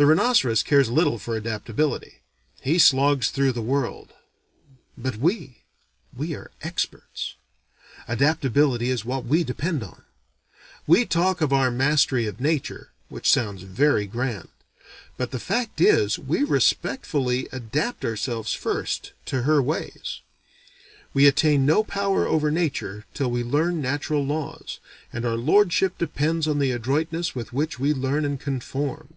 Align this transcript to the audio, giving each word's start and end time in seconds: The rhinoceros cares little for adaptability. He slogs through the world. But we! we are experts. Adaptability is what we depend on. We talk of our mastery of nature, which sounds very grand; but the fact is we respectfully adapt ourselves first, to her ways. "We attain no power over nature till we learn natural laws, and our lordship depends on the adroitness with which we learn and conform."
The 0.00 0.06
rhinoceros 0.06 0.62
cares 0.62 0.88
little 0.88 1.18
for 1.18 1.34
adaptability. 1.36 2.20
He 2.60 2.78
slogs 2.78 3.30
through 3.30 3.50
the 3.50 3.60
world. 3.62 4.12
But 4.96 5.16
we! 5.16 5.62
we 6.16 6.36
are 6.36 6.52
experts. 6.62 7.34
Adaptability 8.06 8.90
is 8.90 9.04
what 9.04 9.24
we 9.24 9.42
depend 9.42 9.82
on. 9.82 10.04
We 10.86 11.04
talk 11.04 11.40
of 11.40 11.52
our 11.52 11.72
mastery 11.72 12.28
of 12.28 12.38
nature, 12.40 12.90
which 13.08 13.28
sounds 13.28 13.64
very 13.64 14.06
grand; 14.06 14.46
but 15.16 15.32
the 15.32 15.40
fact 15.40 15.80
is 15.80 16.16
we 16.16 16.44
respectfully 16.44 17.48
adapt 17.50 18.04
ourselves 18.04 18.52
first, 18.52 19.14
to 19.24 19.42
her 19.42 19.60
ways. 19.60 20.20
"We 21.12 21.26
attain 21.26 21.66
no 21.66 21.82
power 21.82 22.24
over 22.24 22.52
nature 22.52 23.04
till 23.14 23.32
we 23.32 23.42
learn 23.42 23.80
natural 23.80 24.24
laws, 24.24 24.78
and 25.12 25.24
our 25.26 25.34
lordship 25.34 25.98
depends 25.98 26.46
on 26.46 26.60
the 26.60 26.70
adroitness 26.70 27.34
with 27.34 27.52
which 27.52 27.80
we 27.80 27.92
learn 27.92 28.24
and 28.24 28.38
conform." 28.38 29.14